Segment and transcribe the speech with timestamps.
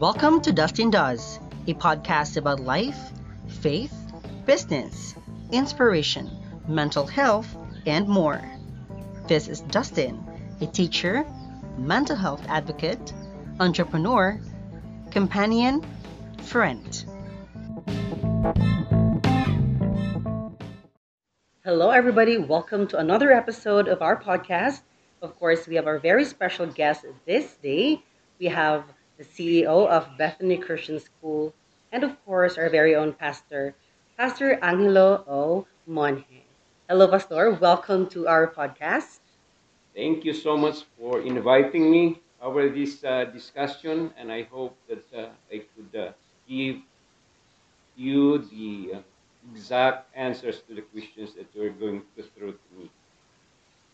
[0.00, 2.96] Welcome to Dustin Does, a podcast about life,
[3.60, 3.92] faith,
[4.46, 5.14] business,
[5.52, 6.30] inspiration,
[6.66, 7.54] mental health,
[7.84, 8.40] and more.
[9.28, 10.24] This is Dustin,
[10.62, 11.26] a teacher,
[11.76, 13.12] mental health advocate,
[13.60, 14.40] entrepreneur,
[15.10, 15.84] companion,
[16.44, 17.04] friend.
[21.62, 22.38] Hello, everybody.
[22.38, 24.80] Welcome to another episode of our podcast.
[25.20, 28.02] Of course, we have our very special guest this day.
[28.38, 28.84] We have
[29.20, 31.52] the CEO of Bethany Christian School,
[31.92, 33.74] and of course, our very own pastor,
[34.16, 35.66] Pastor Angelo O.
[35.86, 36.48] Monje.
[36.88, 37.50] Hello, Pastor.
[37.52, 39.20] Welcome to our podcast.
[39.94, 45.04] Thank you so much for inviting me over this uh, discussion, and I hope that
[45.12, 46.12] uh, I could uh,
[46.48, 46.80] give
[47.96, 49.00] you the uh,
[49.52, 52.88] exact answers to the questions that you're going to throw to me.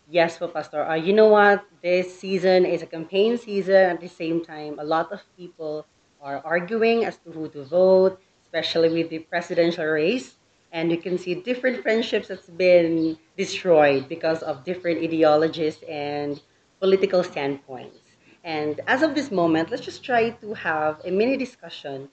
[0.09, 0.83] Yes, po, Pastor.
[0.87, 1.65] Uh, you know what?
[1.83, 3.91] This season is a campaign season.
[3.91, 5.86] At the same time, a lot of people
[6.22, 10.36] are arguing as to who to vote, especially with the presidential race.
[10.72, 16.41] And you can see different friendships that's been destroyed because of different ideologies and
[16.80, 17.98] political standpoints.
[18.45, 22.08] And as of this moment, let's just try to have a mini discussion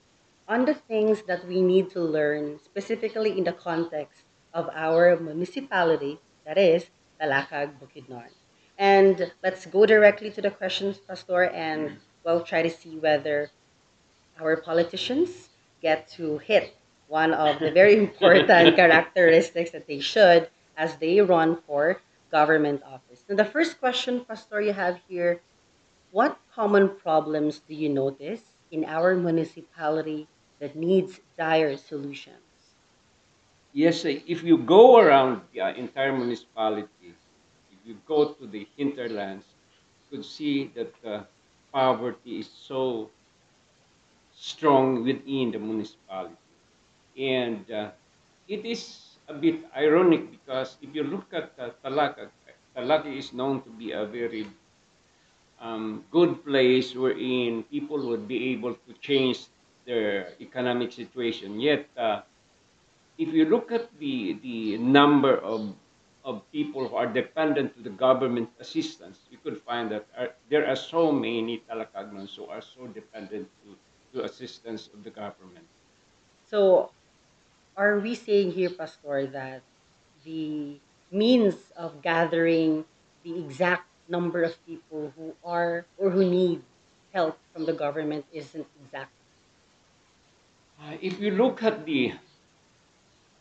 [0.48, 4.23] on the things that we need to learn specifically in the context
[4.54, 8.30] of our municipality, that is, Talakag, Bukidnon.
[8.78, 13.50] And let's go directly to the questions, Pastor, and we'll try to see whether
[14.39, 15.50] our politicians
[15.81, 16.75] get to hit
[17.08, 23.23] one of the very important characteristics that they should as they run for government office.
[23.30, 25.42] And the first question, Pastor, you have here
[26.11, 30.27] what common problems do you notice in our municipality
[30.59, 32.53] that needs dire solutions?
[33.74, 37.14] Yes, if you go around the entire municipality,
[37.72, 39.46] if you go to the hinterlands,
[40.00, 41.24] you could see that uh,
[41.74, 43.12] poverty is so
[44.32, 46.58] strong within the municipality.
[47.18, 47.92] And uh,
[48.48, 52.30] it is a bit ironic because if you look at uh, Talaka,
[52.76, 54.48] Talaka is known to be a very
[55.60, 59.48] um, good place wherein people would be able to change
[59.86, 61.60] their economic situation.
[61.60, 62.22] Yet, uh,
[63.18, 65.74] if you look at the, the number of,
[66.26, 70.68] of people who are dependent to the government assistance, you could find that are, there
[70.68, 73.76] are so many Talakagnons who are so dependent to,
[74.18, 75.66] to assistance of the government.
[76.50, 76.92] So,
[77.78, 79.62] are we saying here, Pastor, that
[80.26, 80.78] the
[81.12, 82.86] means of gathering
[83.24, 86.62] the exact number of people who are or who need
[87.14, 89.12] help from the government isn't exact?
[90.82, 92.14] Uh, if you look at the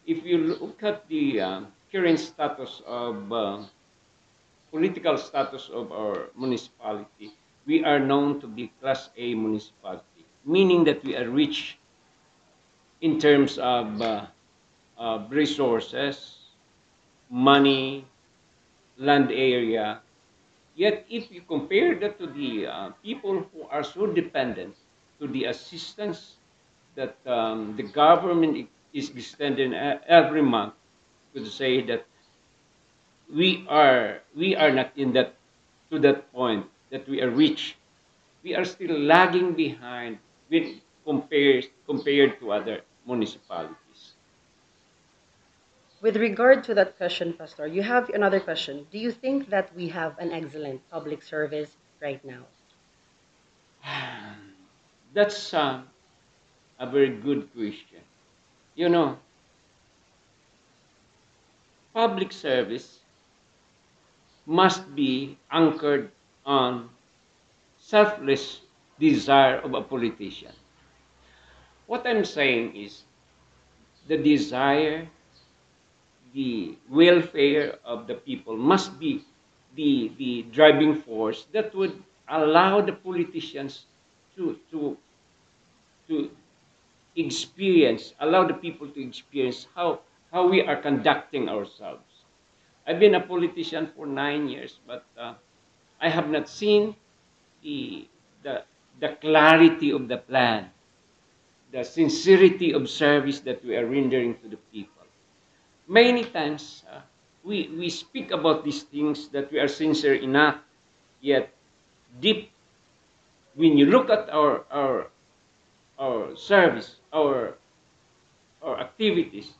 [0.07, 3.63] if you look at the uh, current status of uh,
[4.71, 7.33] political status of our municipality,
[7.67, 11.79] we are known to be Class A municipality, meaning that we are rich
[13.01, 14.27] in terms of uh,
[14.99, 16.39] uh, resources,
[17.31, 18.05] money,
[18.99, 20.01] land area.
[20.75, 24.75] Yet, if you compare that to the uh, people who are so dependent
[25.21, 26.37] to the assistance
[26.95, 28.57] that um, the government
[28.93, 30.75] is extending every month,
[31.33, 32.05] could say that
[33.33, 35.35] we are we are not in that
[35.91, 37.77] to that point that we are rich.
[38.43, 44.15] We are still lagging behind when compared compared to other municipalities.
[46.03, 48.87] With regard to that question, Pastor, you have another question.
[48.91, 52.43] Do you think that we have an excellent public service right now?
[55.15, 55.83] That's uh,
[56.79, 58.03] a very good question.
[58.75, 59.19] You know,
[61.95, 63.01] public service
[64.47, 66.11] must be anchored
[66.45, 66.89] on
[67.79, 68.61] selfless
[68.99, 70.53] desire of a politician.
[71.87, 73.03] What I'm saying is
[74.09, 75.07] the desire,
[76.35, 79.23] the welfare of the people must be
[79.77, 83.85] the, the driving force that would allow the politicians
[84.37, 84.97] to, to,
[86.09, 86.31] to
[87.17, 90.01] experience, allow the people to experience how,
[90.33, 92.03] how we are conducting ourselves.
[92.87, 95.35] I've been a politician for nine years, but uh,
[96.01, 96.97] I have not seen
[97.63, 98.09] the,
[98.43, 98.65] the,
[99.01, 100.71] the clarity of the plan,
[101.71, 105.05] the sincerity of service that we are rendering to the people.
[105.87, 107.01] Many times, uh,
[107.45, 110.57] we, we speak about these things that we are sincere enough,
[111.21, 111.53] yet
[112.21, 112.51] deep,
[113.55, 115.09] when you look at our, our,
[115.99, 117.55] our service, our,
[118.63, 119.53] our activities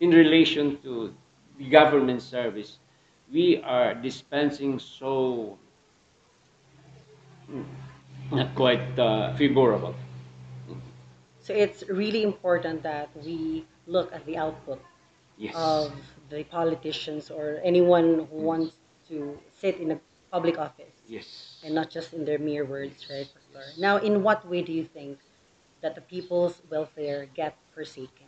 [0.00, 1.14] in relation to
[1.58, 2.78] the government service,
[3.32, 5.58] we are dispensing so
[7.50, 7.64] mm,
[8.32, 9.94] not quite uh, favorable.
[11.40, 14.80] So it's really important that we look at the output
[15.36, 15.54] Yes.
[15.56, 15.92] of
[16.30, 18.74] the politicians or anyone who wants
[19.08, 20.00] to sit in a
[20.30, 21.60] public office Yes.
[21.64, 23.28] and not just in their mere words, right?
[23.78, 25.18] Now, in what way do you think
[25.84, 28.24] that the people's welfare get forsaken?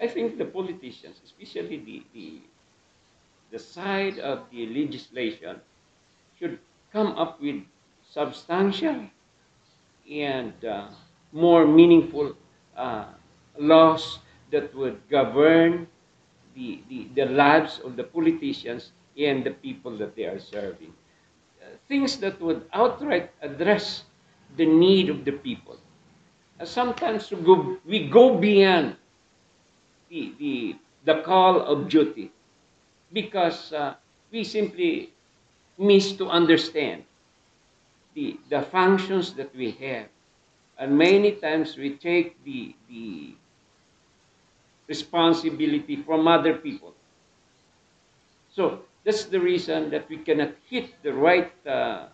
[0.00, 2.40] I think the politicians, especially the, the,
[3.52, 5.60] the side of the legislation,
[6.38, 6.58] should
[6.94, 7.60] come up with
[8.10, 9.04] substantial
[10.10, 10.88] and uh,
[11.32, 12.34] more meaningful
[12.74, 13.04] uh,
[13.58, 14.18] laws
[14.50, 15.86] that would govern
[16.54, 20.94] the, the, the lives of the politicians and the people that they are serving.
[21.60, 24.04] Uh, things that would outright address
[24.56, 25.76] the need of the people.
[26.60, 28.96] Uh, sometimes we go, we go beyond
[30.08, 32.30] the, the, the call of duty
[33.12, 33.94] because uh,
[34.30, 35.12] we simply
[35.78, 37.04] miss to understand
[38.14, 40.06] the, the functions that we have.
[40.78, 43.34] And many times we take the, the
[44.88, 46.94] responsibility from other people.
[48.50, 52.06] So that's the reason that we cannot hit the right uh,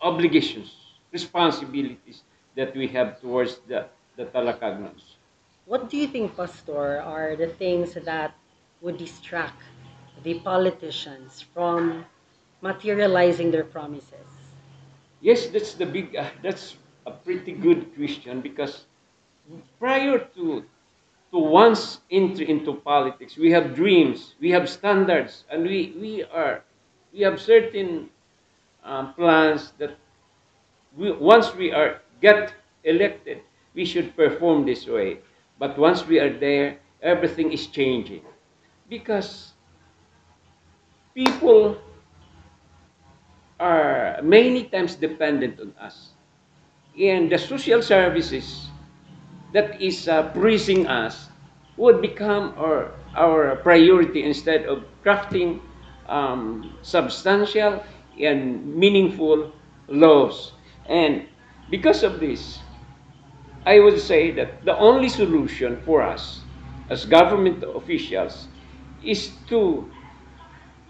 [0.00, 0.72] obligations,
[1.14, 2.24] responsibilities
[2.56, 5.04] that we have towards the, the Talakagnons.
[5.66, 8.34] What do you think, Pastor, are the things that
[8.82, 9.62] would distract
[10.24, 12.06] the politicians from
[12.62, 14.28] materializing their promises?
[15.20, 16.16] Yes, that's the big.
[16.16, 16.76] Uh, that's
[17.06, 18.86] a pretty good question because
[19.78, 20.64] prior to
[21.32, 26.62] to one's entry into politics, we have dreams, we have standards, and we we are
[27.12, 28.10] we have certain
[28.84, 29.96] um, plans that
[30.96, 32.54] we, once we are get
[32.84, 33.40] elected,
[33.74, 35.18] we should perform this way.
[35.58, 38.22] But once we are there, everything is changing
[38.88, 39.52] because
[41.14, 41.76] people
[43.60, 46.10] are many times dependent on us.
[46.98, 48.68] And the social services
[49.52, 51.28] that is uh, praising us
[51.76, 55.60] would become our, our priority instead of crafting
[56.08, 57.82] um, substantial
[58.20, 59.52] and meaningful
[59.88, 60.52] laws.
[60.88, 61.26] And
[61.70, 62.58] because of this,
[63.66, 66.40] I would say that the only solution for us
[66.90, 68.48] as government officials
[69.02, 69.88] is to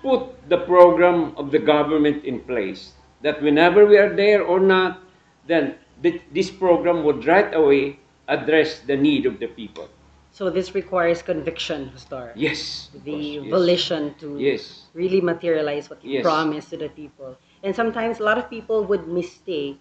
[0.02, 2.92] put the program of the government in place.
[3.22, 5.00] That whenever we are there or not,
[5.46, 7.98] then th- this program would right away
[8.28, 9.88] address the need of the people.
[10.32, 12.32] So this requires conviction, Pastor.
[12.34, 12.90] Yes.
[13.04, 13.50] the course, yes.
[13.50, 14.82] volition to Yes.
[14.92, 16.22] really materialize what you Yes.
[16.24, 17.38] promise to the people.
[17.64, 19.80] And sometimes a lot of people would mistake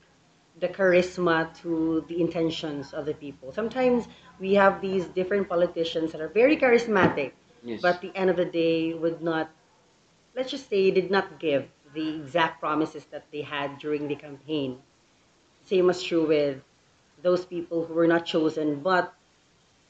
[0.60, 3.52] the charisma to the intentions of the people.
[3.52, 4.08] Sometimes
[4.40, 7.34] we have these different politicians that are very charismatic,
[7.64, 7.82] Yes.
[7.82, 9.52] but at the end of the day would not,
[10.36, 14.82] let's just say, did not give the exact promises that they had during the campaign.
[15.66, 16.62] Same as true with
[17.24, 19.14] those people who were not chosen but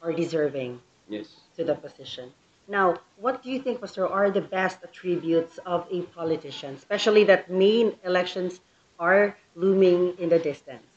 [0.02, 1.36] are deserving Yes.
[1.56, 2.34] to the position.
[2.68, 7.52] Now, what do you think, Pastor, are the best attributes of a politician, especially that
[7.52, 8.62] main elections
[9.00, 10.88] are looming in the distance?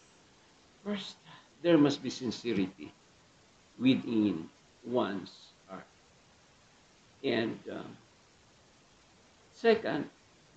[0.85, 1.17] First,
[1.63, 2.93] there must be sincerity
[3.79, 4.49] within
[4.85, 5.33] one's
[5.69, 5.87] heart.
[7.25, 7.97] And um,
[9.53, 10.09] second,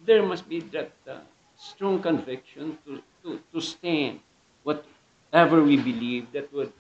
[0.05, 1.17] there must be that uh,
[1.57, 4.19] strong conviction to, to, to stand
[4.63, 6.71] whatever we believe that would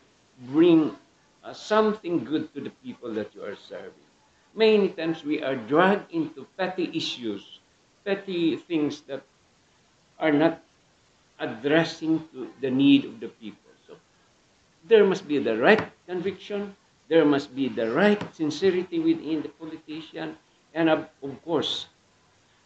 [0.47, 0.95] bring
[1.43, 4.08] uh, something good to the people that you are serving.
[4.55, 7.59] Many times we are dragged into petty issues,
[8.03, 9.23] petty things that
[10.19, 10.61] are not
[11.39, 13.71] addressing to the need of the people.
[13.87, 13.95] So
[14.87, 16.75] there must be the right conviction,
[17.07, 20.37] there must be the right sincerity within the politician,
[20.73, 21.87] and of, of course,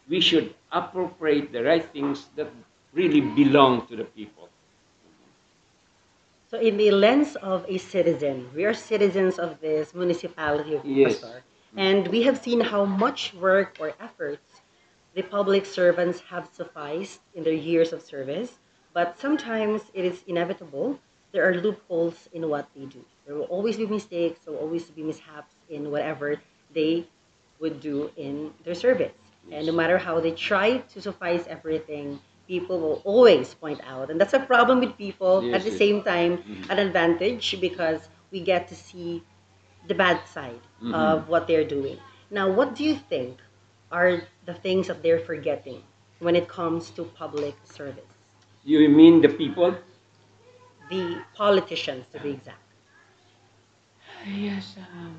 [0.08, 2.50] we should appropriate the right things that
[2.92, 4.48] really belong to the people.
[6.50, 11.20] So, in the lens of a citizen, we are citizens of this municipality of Yes.
[11.20, 11.42] Pastor,
[11.76, 14.62] and we have seen how much work or efforts
[15.14, 18.58] the public servants have sufficed in their years of service,
[18.92, 20.98] but sometimes it is inevitable.
[21.32, 23.04] There are loopholes in what they do.
[23.26, 26.40] There will always be mistakes, there will always be mishaps in whatever
[26.72, 27.06] they
[27.60, 29.12] would do in their service.
[29.50, 34.10] And no matter how they try to suffice everything, people will always point out.
[34.10, 35.42] And that's a problem with people.
[35.44, 35.78] Yes, At the yes.
[35.78, 36.70] same time, Mhm.
[36.70, 39.22] an advantage because we get to see
[39.86, 40.94] the bad side Mhm.
[40.94, 41.98] of what they're doing.
[42.30, 43.38] Now, what do you think
[43.90, 45.82] are the things that they're forgetting
[46.18, 48.14] when it comes to public service?
[48.64, 49.76] You mean the people?
[50.90, 52.58] The politicians, to be exact.
[54.26, 54.76] Yes.
[54.78, 55.18] Um,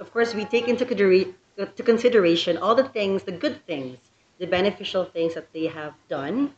[0.00, 3.98] Of course, we take into to consideration all the things, the good things,
[4.38, 6.54] the beneficial things that they have done,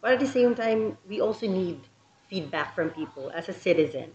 [0.00, 1.80] but at the same time, we also need
[2.28, 4.12] feedback from people as a citizen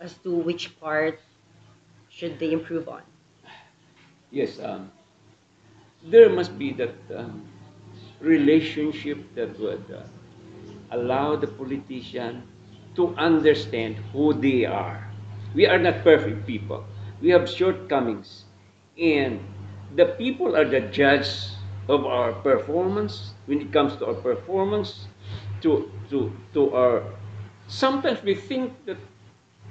[0.00, 1.20] as to which part
[2.18, 3.02] should they improve on?
[4.32, 4.90] Yes, um,
[6.02, 7.46] there must be that um,
[8.20, 10.02] relationship that would uh,
[10.90, 12.42] allow the politician
[12.96, 15.06] to understand who they are.
[15.54, 16.84] We are not perfect people.
[17.22, 18.44] We have shortcomings.
[18.98, 19.38] And
[19.94, 21.30] the people are the judge
[21.88, 25.06] of our performance when it comes to our performance,
[25.62, 27.04] to, to, to our.
[27.68, 28.98] Sometimes we think that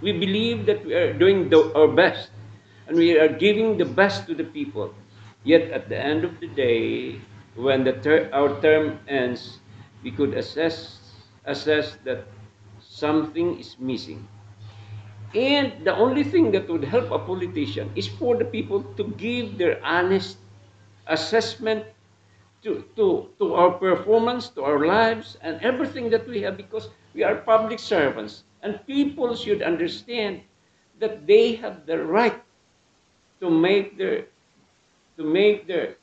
[0.02, 2.30] we believe that we are doing the, our best
[2.88, 4.94] and we are giving the best to the people.
[5.44, 7.22] Yet at the end of the day,
[7.56, 9.60] when the ter- our term ends,
[10.04, 11.00] we could assess
[11.46, 12.26] assess that
[12.80, 14.28] something is missing.
[15.36, 19.58] And the only thing that would help a politician is for the people to give
[19.58, 20.38] their honest
[21.08, 21.86] assessment
[22.64, 27.24] to, to, to our performance, to our lives, and everything that we have because we
[27.24, 28.44] are public servants.
[28.62, 30.42] And people should understand
[31.00, 32.42] that they have the right
[33.40, 34.26] to make their
[35.18, 35.96] to make their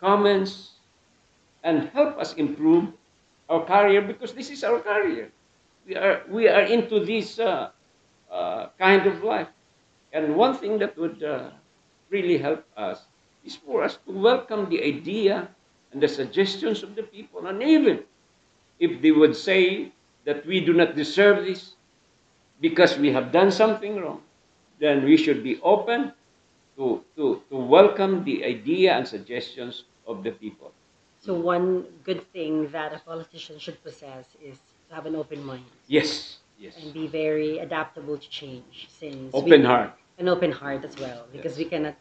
[0.00, 0.78] comments
[1.62, 2.92] and help us improve
[3.48, 5.30] our career because this is our career.
[5.86, 7.70] We are we are into this uh,
[8.30, 9.48] uh, kind of life,
[10.12, 11.50] and one thing that would uh,
[12.10, 13.04] really help us
[13.44, 15.48] is for us to welcome the idea
[15.92, 18.04] and the suggestions of the people, and even
[18.78, 19.92] if they would say
[20.24, 21.72] that we do not deserve this
[22.60, 24.20] because we have done something wrong,
[24.78, 26.12] then we should be open
[26.76, 30.72] to, to, to welcome the idea and suggestions of the people.
[31.20, 34.56] So one good thing that a politician should possess is
[34.88, 36.74] to have an open mind Yes, yes.
[36.82, 39.92] and be very adaptable to change since Open we, heart.
[40.18, 41.58] an open heart as well because Yes.
[41.58, 41.96] we cannot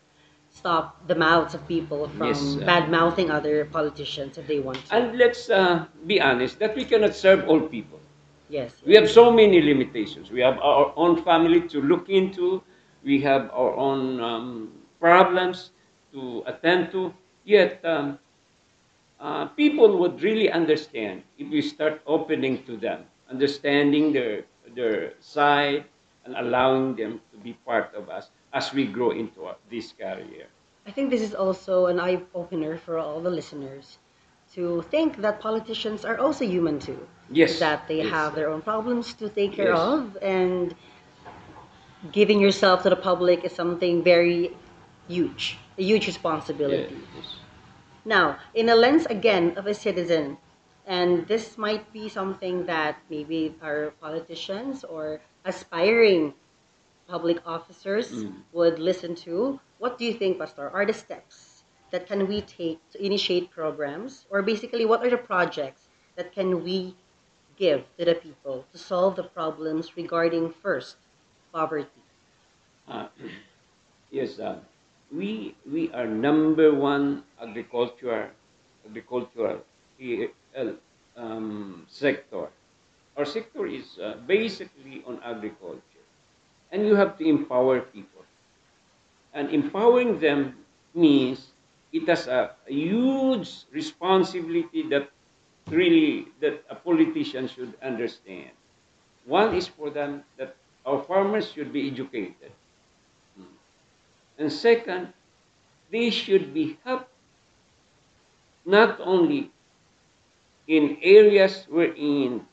[0.51, 4.85] stop the mouths of people from Yes, uh, bad mouthing other politicians if they want
[4.85, 4.95] to.
[4.95, 7.99] And let's uh, be honest that we cannot serve all people.
[8.49, 8.81] Yes.
[8.85, 10.31] We have so many limitations.
[10.31, 12.63] We have our own family to look into.
[13.03, 15.71] We have our own um, problems
[16.13, 17.13] to attend to.
[17.45, 18.19] Yet, um,
[19.19, 24.43] uh, people would really understand if we start opening to them, understanding their
[24.75, 25.85] their side,
[26.25, 30.47] and allowing them to be part of us as we grow into our, this career.
[30.85, 33.97] I think this is also an eye opener for all the listeners
[34.57, 36.99] to think that politicians are also human too.
[37.29, 38.09] Yes, That they yes.
[38.09, 39.79] have their own problems to take care Yes.
[39.93, 40.75] of, and
[42.11, 44.55] giving yourself to the public is something very
[45.07, 46.97] huge, a huge responsibility.
[47.15, 47.37] yes.
[48.05, 50.37] Now, in a lens again of a citizen,
[50.85, 56.33] and this might be something that maybe our politicians or aspiring
[57.07, 58.43] public officers Mm.
[58.53, 59.59] would listen to.
[59.79, 60.69] What do you think, Pastor?
[60.69, 61.46] Are the steps
[61.91, 66.63] that can we take to initiate programs, or basically, what are the projects that can
[66.63, 66.95] we
[67.57, 70.97] give to the people to solve the problems regarding first
[71.53, 72.01] poverty?
[72.87, 73.07] Uh,
[74.11, 74.59] yes, uh,
[75.11, 78.29] we we are number one agriculture
[78.85, 79.61] agricultural
[81.15, 82.47] um, sector.
[83.17, 86.05] Our sector is uh, basically on agriculture,
[86.71, 88.21] and you have to empower people.
[89.33, 90.55] And empowering them
[90.93, 91.53] means
[91.91, 95.09] it has a, huge responsibility that
[95.69, 98.51] really that a politician should understand.
[99.25, 102.51] One is for them that our farmers should be educated.
[104.37, 105.13] And second,
[105.91, 107.09] they should be helped
[108.65, 109.51] not only
[110.67, 112.45] in areas wherein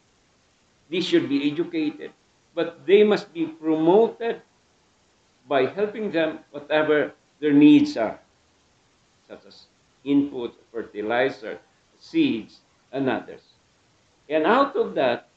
[0.91, 2.12] they should be educated,
[2.55, 4.41] but they must be promoted
[5.49, 8.21] by helping them whatever their needs are,
[9.28, 9.66] such as
[10.04, 11.59] input, fertilizer,
[11.99, 12.61] seeds,
[12.93, 13.43] and others.
[14.28, 15.28] And out of that,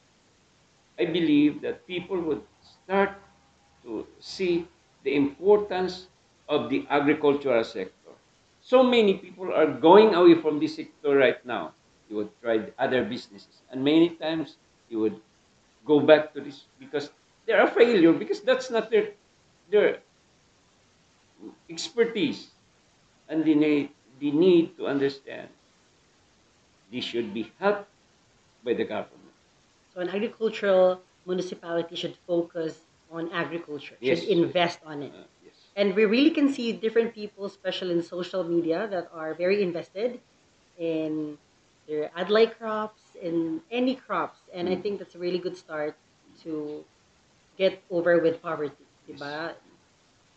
[0.98, 3.12] I believe that people would start
[3.84, 4.66] to see
[5.04, 6.08] the importance
[6.48, 8.12] of the agricultural sector.
[8.60, 11.72] So many people are going away from this sector right now.
[12.10, 14.56] You would try other businesses, and many times
[14.88, 15.20] you would
[15.84, 17.10] go back to this because
[17.46, 19.12] they're a failure because that's not their
[19.70, 20.00] their
[21.68, 22.48] expertise,
[23.28, 25.48] and the need they need to understand
[26.90, 27.88] this should be helped
[28.64, 29.34] by the government.
[29.94, 32.78] So, an agricultural municipality should focus
[33.10, 34.20] on agriculture, Yes.
[34.20, 35.12] should invest on it.
[35.14, 35.54] Uh, yes.
[35.76, 40.20] And we really can see different people, especially in social media, that are very invested
[40.76, 41.38] in
[41.86, 44.40] their ad-like crops, in any crops.
[44.52, 44.82] And I Mm.
[44.82, 45.96] think that's a really good start
[46.44, 46.84] to
[47.56, 48.86] get over with poverty.
[49.08, 49.54] Diba?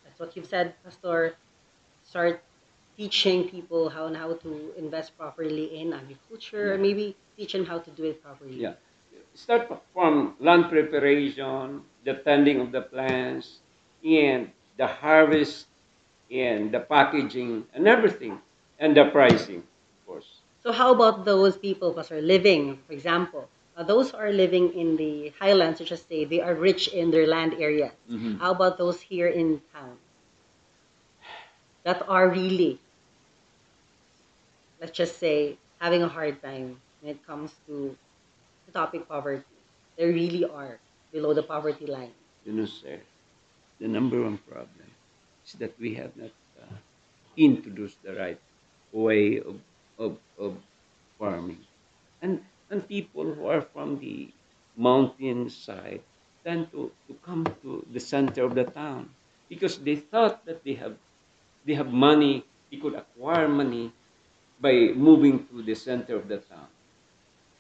[0.04, 1.36] That's what you've said, Pastor.
[2.04, 2.44] Start
[3.02, 6.74] teaching people how and how to invest properly in agriculture, Yeah.
[6.74, 7.06] and maybe
[7.38, 8.58] teach them how to do it properly.
[8.68, 8.76] Yeah.
[9.36, 13.60] start from land preparation, the tending of the plants,
[14.04, 15.68] and the harvest,
[16.32, 18.36] and the packaging, and everything,
[18.80, 19.62] and the pricing,
[19.94, 20.30] of course.
[20.64, 24.98] So how about those people, Pastor, living, for example, uh, those who are living in
[24.98, 27.94] the highlands, such as say they are rich in their land areas.
[28.10, 28.40] Mhm.
[28.40, 29.98] How about those here in town
[31.84, 32.80] that are really,
[34.82, 37.96] let's just say, having a hard time when it comes to
[38.66, 39.46] the topic poverty?
[39.98, 40.80] They really are
[41.14, 42.12] below the poverty line.
[42.46, 43.00] You know, sir,
[43.80, 44.90] the number one problem
[45.46, 46.76] is that we have not uh,
[47.38, 48.40] introduced the right
[48.92, 49.56] way of,
[50.00, 50.58] of, of
[51.20, 51.60] farming.
[52.22, 54.30] And, and people who are from the
[54.78, 56.02] mountain side
[56.44, 59.10] tend to, to come to the center of the town
[59.50, 60.96] because they thought that they have,
[61.66, 63.92] they have money, they could acquire money
[64.62, 66.70] by moving to the center of the town.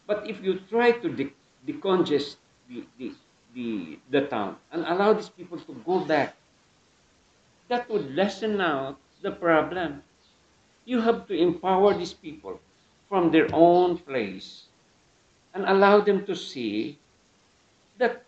[0.06, 1.34] But if you try to de-
[1.66, 2.38] decongest
[2.70, 3.16] the, the,
[3.54, 6.38] the, the town and allow these people to go back,
[7.70, 10.04] that would lessen out the problem.
[10.86, 12.62] You have to empower these people
[13.10, 14.68] from their own place
[15.54, 17.00] and allow them to see
[17.98, 18.26] that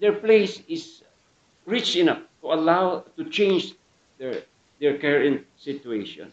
[0.00, 1.04] their place is
[1.66, 3.74] rich enough to allow to change
[4.18, 4.44] their
[4.80, 6.32] their current situation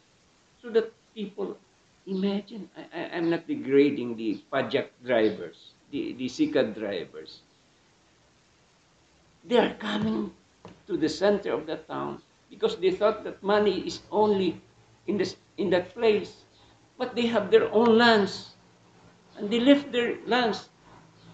[0.68, 1.56] so that people.
[2.08, 7.40] Imagine I, I, i'm not degrading the pajak drivers the, the sikad drivers.
[9.48, 10.32] They are coming
[10.88, 14.60] to the center of the town because they thought that money is only
[15.08, 16.44] in this in that place
[16.98, 18.56] but they have their own lands.
[19.38, 20.68] And they left their lands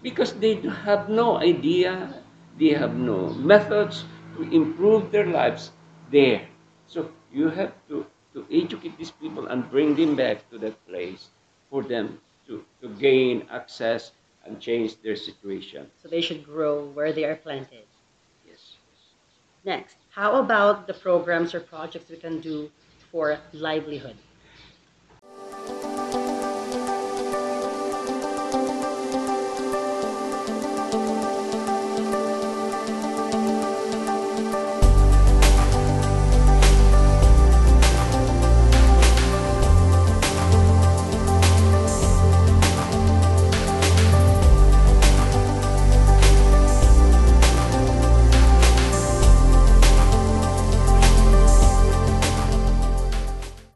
[0.02, 0.54] because they
[0.86, 2.22] have no idea
[2.58, 4.04] they have no methods
[4.36, 5.70] to improve their lives
[6.10, 6.46] there.
[6.86, 11.30] So you have to to educate these people and bring them back to that place
[11.70, 14.12] for them to, to gain access
[14.44, 17.88] and change their situation So they should grow where they are planted.
[18.44, 18.78] yes
[19.64, 22.70] Next, how about the programs or projects we can do
[23.10, 24.22] for livelihood?